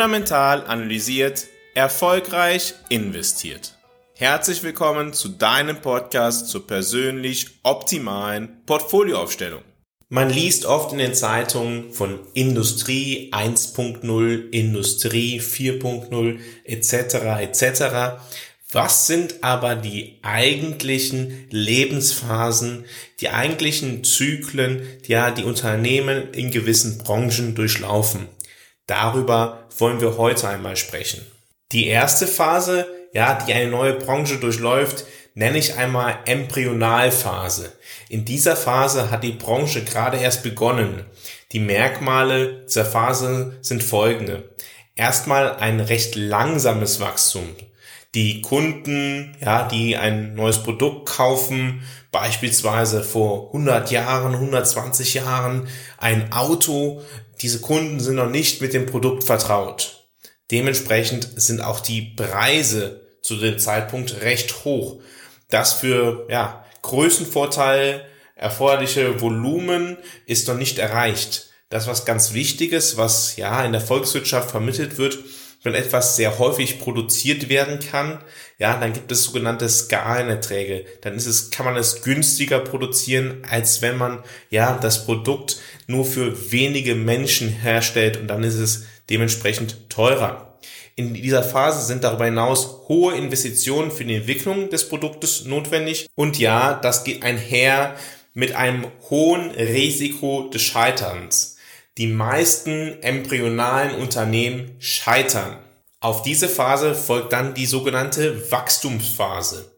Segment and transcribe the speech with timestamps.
[0.00, 3.76] fundamental analysiert, erfolgreich investiert.
[4.14, 9.60] Herzlich willkommen zu deinem Podcast zur persönlich optimalen Portfolioaufstellung.
[10.08, 16.94] Man liest oft in den Zeitungen von Industrie 1.0, Industrie 4.0 etc.
[17.42, 18.22] etc.
[18.72, 22.86] Was sind aber die eigentlichen Lebensphasen,
[23.20, 28.28] die eigentlichen Zyklen, die ja die Unternehmen in gewissen Branchen durchlaufen?
[28.90, 31.24] Darüber wollen wir heute einmal sprechen.
[31.70, 35.04] Die erste Phase, ja, die eine neue Branche durchläuft,
[35.34, 37.72] nenne ich einmal Embryonalphase.
[38.08, 41.04] In dieser Phase hat die Branche gerade erst begonnen.
[41.52, 44.50] Die Merkmale dieser Phase sind folgende.
[44.96, 47.46] Erstmal ein recht langsames Wachstum.
[48.16, 56.32] Die Kunden, ja, die ein neues Produkt kaufen, beispielsweise vor 100 Jahren, 120 Jahren ein
[56.32, 57.02] Auto,
[57.40, 60.08] diese Kunden sind noch nicht mit dem Produkt vertraut.
[60.50, 65.00] Dementsprechend sind auch die Preise zu dem Zeitpunkt recht hoch.
[65.48, 71.50] Das für ja, Größenvorteil erforderliche Volumen ist noch nicht erreicht.
[71.68, 75.18] Das was ganz Wichtiges, was ja in der Volkswirtschaft vermittelt wird,
[75.62, 78.18] wenn etwas sehr häufig produziert werden kann,
[78.58, 80.84] ja, dann gibt es sogenannte Skalenerträge.
[81.02, 86.04] Dann ist es, kann man es günstiger produzieren, als wenn man ja das Produkt nur
[86.04, 90.58] für wenige Menschen herstellt und dann ist es dementsprechend teurer.
[90.96, 96.38] In dieser Phase sind darüber hinaus hohe Investitionen für die Entwicklung des Produktes notwendig und
[96.38, 97.96] ja, das geht einher
[98.34, 101.56] mit einem hohen Risiko des Scheiterns.
[102.00, 105.58] Die meisten embryonalen Unternehmen scheitern.
[106.00, 109.76] Auf diese Phase folgt dann die sogenannte Wachstumsphase.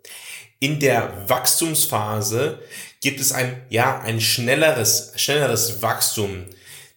[0.61, 2.61] In der Wachstumsphase
[3.01, 6.45] gibt es ein, ja, ein schnelleres, schnelleres Wachstum.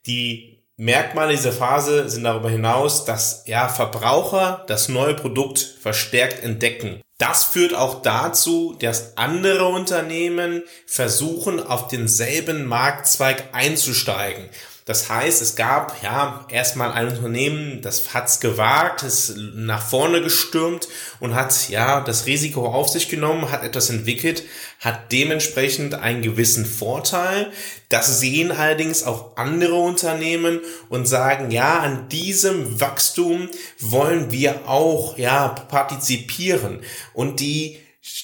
[0.06, 7.02] Die Merkmale dieser Phase sind darüber hinaus, dass, ja, Verbraucher das neue Produkt verstärkt entdecken.
[7.18, 14.52] Das führt auch dazu, dass andere Unternehmen versuchen, auf denselben Marktzweig einzusteigen.
[14.85, 20.88] Das heißt, es gab ja erstmal ein Unternehmen, das hat's gewagt, ist nach vorne gestürmt
[21.19, 24.44] und hat ja das Risiko auf sich genommen, hat etwas entwickelt,
[24.79, 27.51] hat dementsprechend einen gewissen Vorteil.
[27.90, 35.18] Das sehen allerdings auch andere Unternehmen und sagen, ja, an diesem Wachstum wollen wir auch
[35.18, 36.81] ja partizipieren
[37.16, 37.79] und die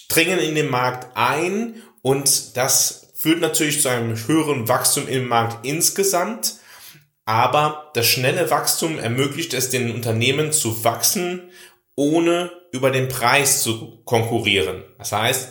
[0.09, 5.63] dringen in den Markt ein und das führt natürlich zu einem höheren Wachstum im Markt
[5.63, 6.55] insgesamt,
[7.25, 11.51] aber das schnelle Wachstum ermöglicht es den Unternehmen zu wachsen,
[11.95, 14.83] ohne über den Preis zu konkurrieren.
[14.97, 15.49] Das heißt,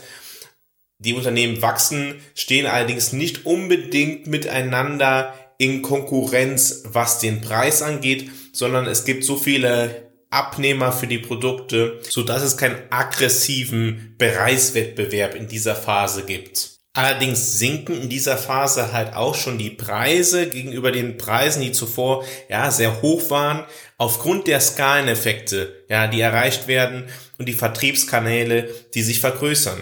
[0.99, 8.87] die Unternehmen wachsen, stehen allerdings nicht unbedingt miteinander in Konkurrenz, was den Preis angeht, sondern
[8.87, 15.47] es gibt so viele Abnehmer für die Produkte, so dass es keinen aggressiven Preiswettbewerb in
[15.47, 16.80] dieser Phase gibt.
[17.01, 22.27] Allerdings sinken in dieser Phase halt auch schon die Preise gegenüber den Preisen, die zuvor
[22.51, 23.65] ja sehr hoch waren,
[23.97, 29.81] aufgrund der Skaleneffekte, ja, die erreicht werden und die Vertriebskanäle, die sich vergrößern.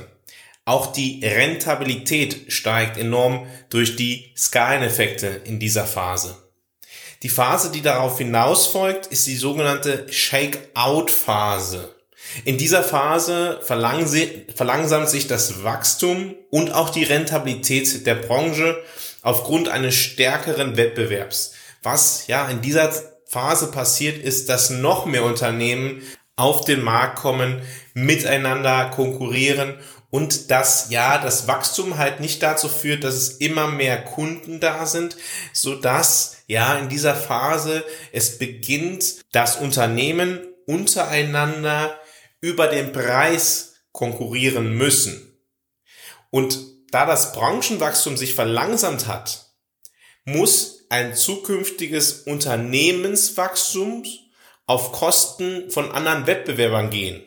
[0.64, 6.36] Auch die Rentabilität steigt enorm durch die Skaleneffekte in dieser Phase.
[7.24, 11.96] Die Phase, die darauf hinaus folgt, ist die sogenannte Shake-out-Phase.
[12.44, 18.82] In dieser Phase verlangsamt sich das Wachstum und auch die Rentabilität der Branche
[19.22, 21.52] aufgrund eines stärkeren Wettbewerbs.
[21.82, 22.92] Was ja in dieser
[23.26, 26.02] Phase passiert ist, dass noch mehr Unternehmen
[26.36, 27.60] auf den Markt kommen,
[27.94, 29.74] miteinander konkurrieren
[30.10, 34.86] und dass ja das Wachstum halt nicht dazu führt, dass es immer mehr Kunden da
[34.86, 35.16] sind,
[35.52, 41.98] so dass ja in dieser Phase es beginnt, dass Unternehmen untereinander
[42.40, 45.38] über den Preis konkurrieren müssen.
[46.30, 46.58] Und
[46.90, 49.46] da das Branchenwachstum sich verlangsamt hat,
[50.24, 54.04] muss ein zukünftiges Unternehmenswachstum
[54.66, 57.22] auf Kosten von anderen Wettbewerbern gehen.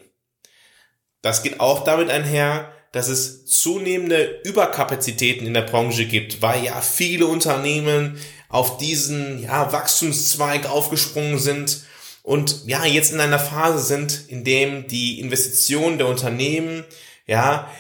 [1.21, 6.81] Das geht auch damit einher, dass es zunehmende Überkapazitäten in der Branche gibt, weil ja
[6.81, 8.19] viele Unternehmen
[8.49, 11.83] auf diesen ja, Wachstumszweig aufgesprungen sind
[12.23, 16.85] und ja, jetzt in einer Phase sind, in dem die Investitionen der Unternehmen
[17.25, 17.71] ja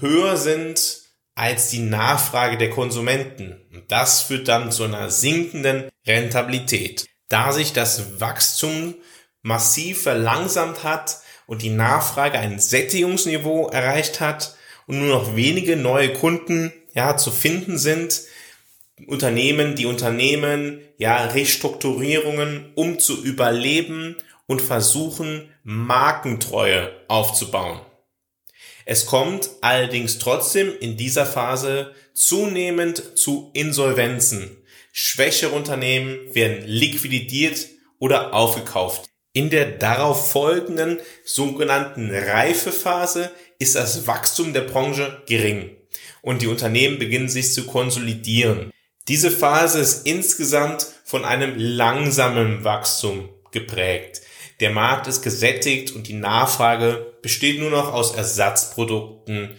[0.00, 1.02] höher sind
[1.34, 3.60] als die Nachfrage der Konsumenten.
[3.72, 7.06] Und das führt dann zu einer sinkenden Rentabilität.
[7.28, 8.94] Da sich das Wachstum
[9.42, 14.56] massiv verlangsamt hat und die Nachfrage ein Sättigungsniveau erreicht hat
[14.86, 18.22] und nur noch wenige neue Kunden ja zu finden sind,
[19.06, 27.80] Unternehmen, die Unternehmen, ja, Restrukturierungen, um zu überleben und versuchen, Markentreue aufzubauen.
[28.86, 34.58] Es kommt allerdings trotzdem in dieser Phase zunehmend zu Insolvenzen.
[34.92, 37.66] Schwächere Unternehmen werden liquidiert
[37.98, 39.06] oder aufgekauft.
[39.32, 45.76] In der darauf folgenden sogenannten Reifephase ist das Wachstum der Branche gering
[46.22, 48.70] und die Unternehmen beginnen sich zu konsolidieren.
[49.08, 54.22] Diese Phase ist insgesamt von einem langsamen Wachstum geprägt.
[54.60, 59.56] Der Markt ist gesättigt und die Nachfrage besteht nur noch aus Ersatzprodukten.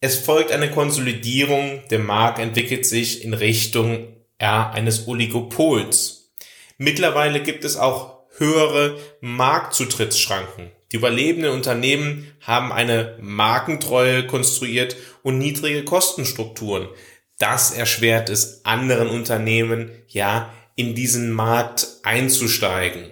[0.00, 6.32] Es folgt eine Konsolidierung, der Markt entwickelt sich in Richtung ja, eines Oligopols.
[6.76, 10.72] Mittlerweile gibt es auch höhere Marktzutrittsschranken.
[10.90, 16.88] Die überlebenden Unternehmen haben eine Markentreue konstruiert und niedrige Kostenstrukturen.
[17.42, 23.10] Das erschwert es anderen Unternehmen, ja, in diesen Markt einzusteigen.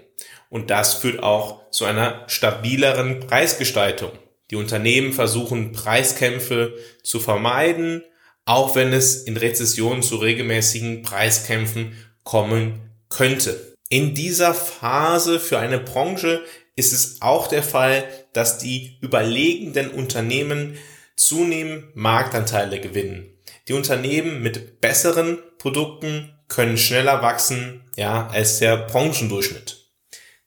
[0.49, 4.13] Und das führt auch zu einer stabileren Preisgestaltung.
[4.53, 8.05] Die Unternehmen versuchen Preiskämpfe zu vermeiden,
[8.45, 13.75] auch wenn es in Rezessionen zu regelmäßigen Preiskämpfen kommen könnte.
[13.89, 16.41] In dieser Phase für eine Branche
[16.77, 20.79] ist es auch der Fall, dass die überlegenden Unternehmen
[21.17, 23.37] zunehmend Marktanteile gewinnen.
[23.71, 29.93] Die Unternehmen mit besseren Produkten können schneller wachsen, ja, als der Branchendurchschnitt.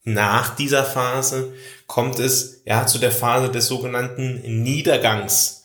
[0.03, 1.53] Nach dieser Phase
[1.87, 5.63] kommt es ja zu der Phase des sogenannten Niedergangs.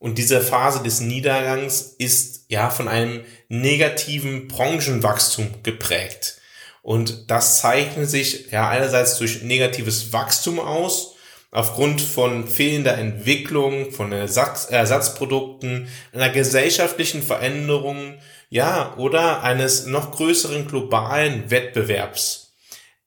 [0.00, 6.40] Und diese Phase des Niedergangs ist ja von einem negativen Branchenwachstum geprägt.
[6.82, 11.13] Und das zeichnet sich ja einerseits durch negatives Wachstum aus,
[11.54, 18.14] aufgrund von fehlender Entwicklung, von Ersatz, Ersatzprodukten, einer gesellschaftlichen Veränderung,
[18.50, 22.54] ja, oder eines noch größeren globalen Wettbewerbs.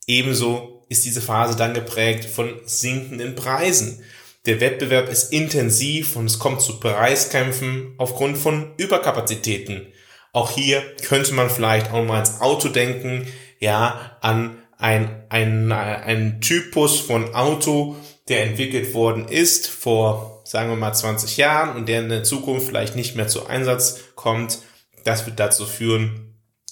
[0.07, 4.01] Ebenso ist diese Phase dann geprägt von sinkenden Preisen.
[4.45, 9.87] Der Wettbewerb ist intensiv und es kommt zu Preiskämpfen aufgrund von Überkapazitäten.
[10.31, 13.27] Auch hier könnte man vielleicht auch mal ins Auto denken,
[13.59, 20.75] ja, an ein, ein, ein Typus von Auto, der entwickelt worden ist vor, sagen wir
[20.75, 24.59] mal, 20 Jahren und der in der Zukunft vielleicht nicht mehr zu Einsatz kommt.
[25.03, 26.27] Das wird dazu führen,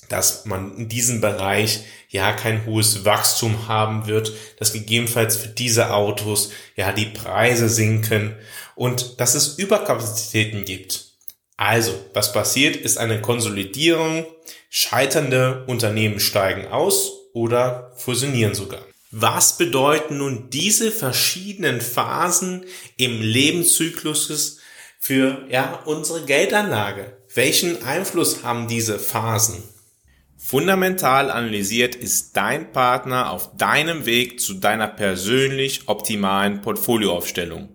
[0.09, 5.93] dass man in diesem Bereich ja kein hohes Wachstum haben wird, dass gegebenenfalls für diese
[5.93, 8.35] Autos ja die Preise sinken
[8.75, 11.05] und dass es Überkapazitäten gibt.
[11.57, 14.25] Also, was passiert, ist eine Konsolidierung,
[14.69, 18.81] scheiternde Unternehmen steigen aus oder fusionieren sogar.
[19.17, 22.65] Was bedeuten nun diese verschiedenen Phasen
[22.97, 24.59] im Lebenszyklus
[24.99, 27.15] für ja, unsere Geldanlage?
[27.33, 29.63] Welchen Einfluss haben diese Phasen?
[30.35, 37.74] Fundamental analysiert ist dein Partner auf deinem Weg zu deiner persönlich optimalen Portfolioaufstellung.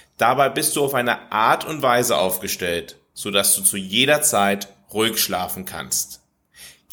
[0.21, 5.17] Dabei bist du auf eine Art und Weise aufgestellt, sodass du zu jeder Zeit ruhig
[5.17, 6.21] schlafen kannst.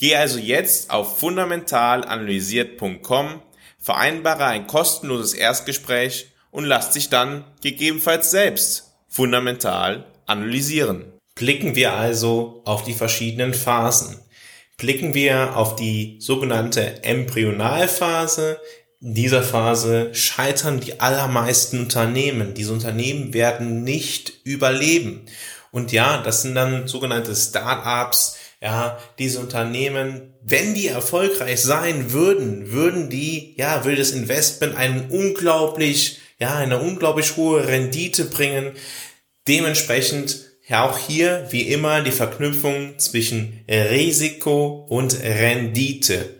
[0.00, 3.42] Geh also jetzt auf fundamentalanalysiert.com,
[3.78, 11.12] vereinbare ein kostenloses Erstgespräch und lass dich dann gegebenenfalls selbst fundamental analysieren.
[11.34, 14.18] Blicken wir also auf die verschiedenen Phasen.
[14.78, 18.58] Blicken wir auf die sogenannte Embryonalphase.
[19.00, 22.54] In dieser Phase scheitern die allermeisten Unternehmen.
[22.54, 25.26] Diese Unternehmen werden nicht überleben.
[25.70, 28.36] Und ja, das sind dann sogenannte Start-ups.
[28.60, 35.10] Ja, diese Unternehmen, wenn die erfolgreich sein würden, würden die, ja, würde das Investment einen
[35.10, 38.72] unglaublich, ja, eine unglaublich hohe Rendite bringen.
[39.46, 46.34] Dementsprechend ja auch hier wie immer die Verknüpfung zwischen Risiko und Rendite.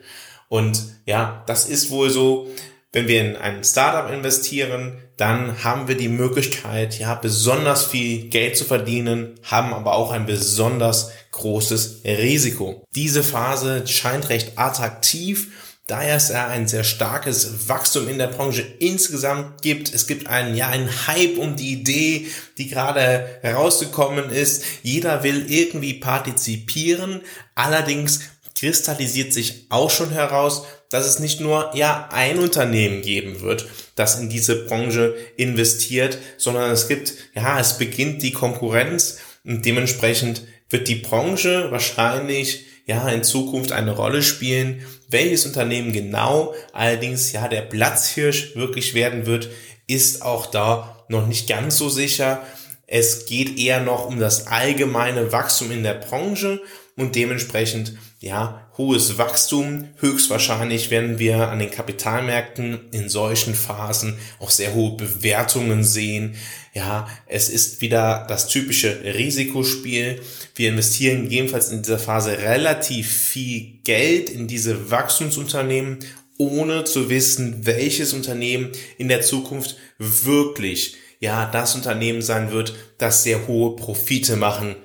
[0.48, 2.48] Und ja, das ist wohl so,
[2.92, 8.56] wenn wir in ein Startup investieren, dann haben wir die Möglichkeit, ja, besonders viel Geld
[8.56, 12.84] zu verdienen, haben aber auch ein besonders großes Risiko.
[12.94, 15.48] Diese Phase scheint recht attraktiv,
[15.88, 19.92] da es ja ein sehr starkes Wachstum in der Branche insgesamt gibt.
[19.92, 22.26] Es gibt einen, ja, einen Hype um die Idee,
[22.58, 24.64] die gerade herausgekommen ist.
[24.82, 27.22] Jeder will irgendwie partizipieren.
[27.54, 28.20] Allerdings
[28.58, 34.18] kristallisiert sich auch schon heraus, dass es nicht nur ja ein Unternehmen geben wird, das
[34.18, 40.88] in diese Branche investiert, sondern es gibt ja es beginnt die Konkurrenz und dementsprechend wird
[40.88, 44.84] die Branche wahrscheinlich ja in Zukunft eine Rolle spielen.
[45.08, 49.50] Welches Unternehmen genau allerdings ja der Platzhirsch wirklich werden wird,
[49.86, 52.42] ist auch da noch nicht ganz so sicher.
[52.86, 56.60] Es geht eher noch um das allgemeine Wachstum in der Branche
[56.96, 59.88] und dementsprechend ja, hohes Wachstum.
[60.00, 66.34] Höchstwahrscheinlich werden wir an den Kapitalmärkten in solchen Phasen auch sehr hohe Bewertungen sehen.
[66.74, 70.20] Ja, es ist wieder das typische Risikospiel.
[70.56, 75.98] Wir investieren gegebenenfalls in dieser Phase relativ viel Geld in diese Wachstumsunternehmen,
[76.38, 83.24] ohne zu wissen, welches Unternehmen in der Zukunft wirklich ja, das Unternehmen sein wird, das
[83.24, 84.76] sehr hohe Profite machen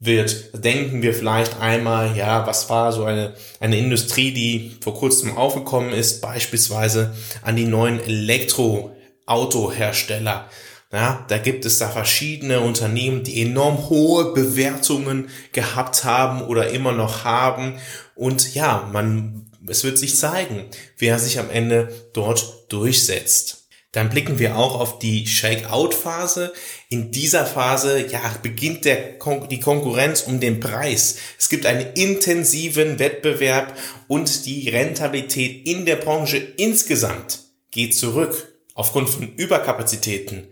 [0.00, 5.36] wird, denken wir vielleicht einmal, ja, was war so eine, eine Industrie, die vor kurzem
[5.36, 10.48] aufgekommen ist, beispielsweise an die neuen Elektroautohersteller.
[10.92, 16.90] Ja, da gibt es da verschiedene Unternehmen, die enorm hohe Bewertungen gehabt haben oder immer
[16.92, 17.78] noch haben.
[18.16, 20.64] Und ja, man, es wird sich zeigen,
[20.98, 23.59] wer sich am Ende dort durchsetzt.
[23.92, 26.52] Dann blicken wir auch auf die Shake-out-Phase.
[26.90, 31.16] In dieser Phase ja, beginnt der Kon die Konkurrenz um den Preis.
[31.38, 37.40] Es gibt einen intensiven Wettbewerb und die Rentabilität in der Branche insgesamt
[37.72, 40.46] geht zurück aufgrund von Überkapazitäten.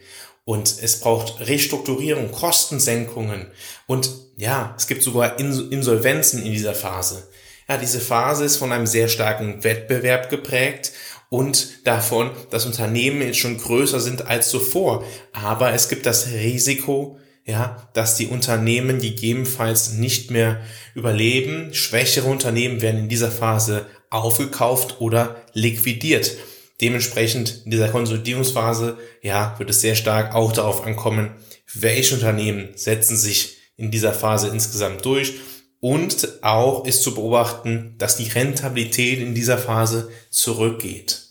[0.45, 3.53] Und es braucht Restrukturierung, Kostensenkungen
[3.87, 7.29] und ja, es gibt sogar Insolvenzen in dieser Phase.
[7.69, 10.93] Ja, diese Phase ist von einem sehr starken Wettbewerb geprägt
[11.31, 15.05] und davon, dass Unternehmen jetzt schon größer sind als zuvor.
[15.33, 20.61] Aber es gibt das Risiko, ja, dass die Unternehmen gegebenenfalls nicht mehr
[20.95, 21.73] überleben.
[21.73, 26.33] Schwächere Unternehmen werden in dieser Phase aufgekauft oder liquidiert.
[26.81, 31.31] Dementsprechend in dieser Konsolidierungsphase, ja, wird es sehr stark auch darauf ankommen,
[31.75, 35.35] welche Unternehmen setzen sich in dieser Phase insgesamt durch.
[35.81, 41.23] Und auch ist zu beobachten, dass die Rentabilität in dieser Phase zurückgeht.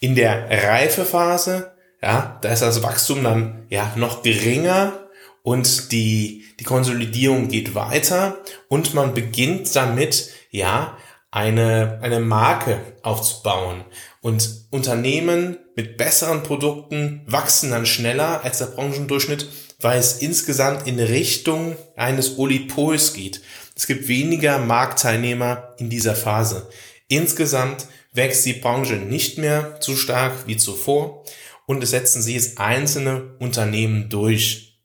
[0.00, 5.08] In der Reifephase, ja, da ist das Wachstum dann ja noch geringer
[5.42, 8.38] und die, die Konsolidierung geht weiter
[8.68, 10.96] und man beginnt damit, ja,
[11.30, 13.84] eine, eine Marke aufzubauen.
[14.22, 19.46] Und Unternehmen mit besseren Produkten wachsen dann schneller als der Branchendurchschnitt,
[19.78, 23.42] weil es insgesamt in Richtung eines Oligopols geht.
[23.74, 26.68] Es gibt weniger Marktteilnehmer in dieser Phase.
[27.08, 31.24] Insgesamt wächst die Branche nicht mehr so stark wie zuvor
[31.66, 34.80] und es setzen sich jetzt einzelne Unternehmen durch.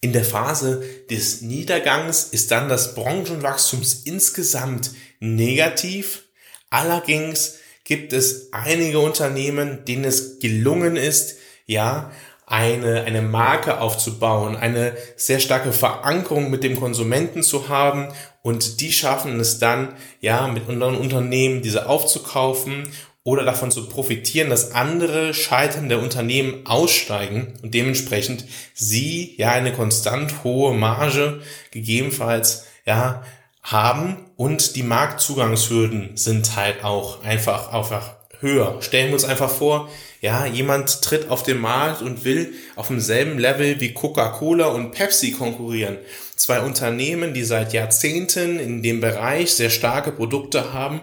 [0.00, 6.24] In der Phase des Niedergangs ist dann das Branchenwachstum insgesamt negativ.
[6.70, 12.12] Allerdings gibt es einige Unternehmen, denen es gelungen ist, ja,
[12.50, 18.08] eine, eine Marke aufzubauen, eine sehr starke Verankerung mit dem Konsumenten zu haben.
[18.42, 22.88] Und die schaffen es dann, ja, mit unseren Unternehmen diese aufzukaufen
[23.22, 30.42] oder davon zu profitieren, dass andere scheiternde Unternehmen aussteigen und dementsprechend sie ja eine konstant
[30.42, 31.40] hohe Marge
[31.70, 33.22] gegebenenfalls ja
[33.62, 34.16] haben.
[34.36, 38.78] Und die Marktzugangshürden sind halt auch einfach einfach höher.
[38.80, 39.88] Stellen wir uns einfach vor,
[40.20, 45.32] ja, jemand tritt auf den Markt und will auf demselben Level wie Coca-Cola und Pepsi
[45.32, 45.98] konkurrieren.
[46.36, 51.00] Zwei Unternehmen, die seit Jahrzehnten in dem Bereich sehr starke Produkte haben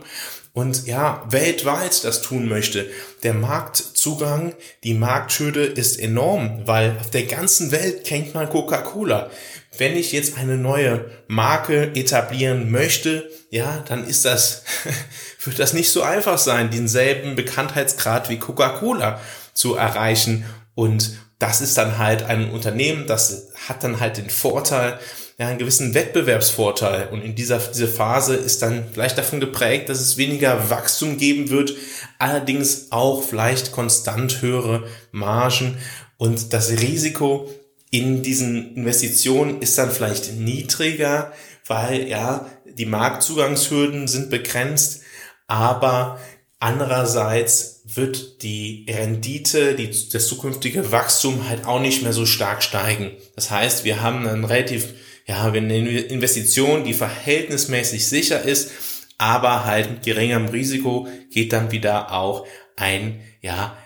[0.58, 2.90] und ja, weltweit das tun möchte.
[3.22, 9.30] Der Marktzugang, die Markthürde ist enorm, weil auf der ganzen Welt kennt man Coca-Cola.
[9.78, 14.64] Wenn ich jetzt eine neue Marke etablieren möchte, ja, dann ist das,
[15.48, 19.20] wird das nicht so einfach sein, denselben Bekanntheitsgrad wie Coca-Cola
[19.54, 20.46] zu erreichen.
[20.76, 25.00] Und das ist dann halt ein Unternehmen, das hat dann halt den Vorteil,
[25.40, 27.10] ja, einen gewissen Wettbewerbsvorteil.
[27.12, 31.50] Und in dieser diese Phase ist dann vielleicht davon geprägt, dass es weniger Wachstum geben
[31.50, 31.76] wird,
[32.18, 35.78] allerdings auch vielleicht konstant höhere Margen.
[36.18, 37.50] Und das Risiko
[37.92, 41.32] in diesen Investitionen ist dann vielleicht niedriger,
[41.68, 45.02] weil ja, die Marktzugangshürden sind begrenzt.
[45.48, 46.20] Aber
[46.60, 53.12] andererseits wird die Rendite, die, das zukünftige Wachstum halt auch nicht mehr so stark steigen.
[53.36, 54.94] Das heißt, wir haben einen relativ,
[55.26, 58.72] ja, eine Investition, die verhältnismäßig sicher ist,
[59.18, 63.78] aber halt mit geringerem Risiko geht dann wieder auch ein, ja,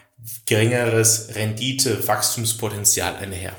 [0.46, 3.56] geringeres Rendite-Wachstumspotenzial einher.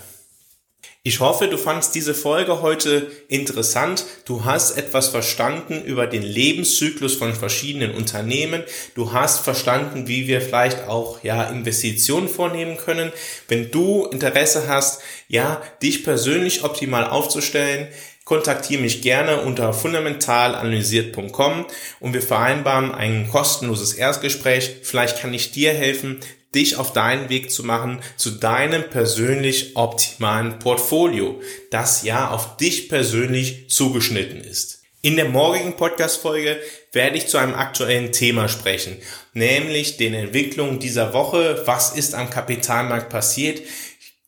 [1.05, 4.05] Ich hoffe, du fandst diese Folge heute interessant.
[4.25, 8.63] Du hast etwas verstanden über den Lebenszyklus von verschiedenen Unternehmen.
[8.95, 13.11] Du hast verstanden, wie wir vielleicht auch, ja, Investitionen vornehmen können.
[13.49, 17.89] Wenn du Interesse hast, ja, dich persönlich optimal aufzustellen,
[18.25, 21.67] kontaktiere mich gerne unter fundamentalanalysiert.com
[21.99, 24.77] und wir vereinbaren ein kostenloses Erstgespräch.
[24.85, 26.21] Vielleicht kann ich dir helfen,
[26.55, 31.41] dich auf deinen Weg zu machen zu deinem persönlich optimalen Portfolio,
[31.71, 34.83] das ja auf dich persönlich zugeschnitten ist.
[35.05, 36.61] In der morgigen Podcast-Folge
[36.93, 38.99] werde ich zu einem aktuellen Thema sprechen,
[39.33, 41.63] nämlich den Entwicklungen dieser Woche.
[41.67, 43.63] Was ist am Kapitalmarkt passiert?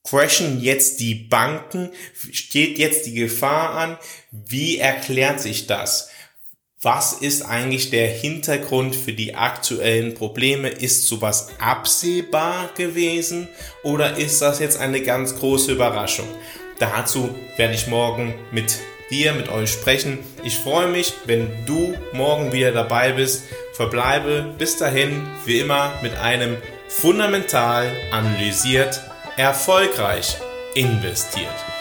[0.02, 1.90] Crashen jetzt die Banken?
[2.32, 3.98] Steht jetzt die Gefahr an?
[4.32, 6.10] Wie erklärt sich das?
[6.84, 10.68] Was ist eigentlich der Hintergrund für die aktuellen Probleme?
[10.68, 13.48] Ist sowas absehbar gewesen
[13.82, 16.28] oder ist das jetzt eine ganz große Überraschung?
[16.78, 20.18] Dazu werde ich morgen mit dir, mit euch sprechen.
[20.42, 23.44] Ich freue mich, wenn du morgen wieder dabei bist.
[23.72, 29.00] Verbleibe bis dahin wie immer mit einem fundamental analysiert,
[29.38, 30.36] erfolgreich
[30.74, 31.73] investiert.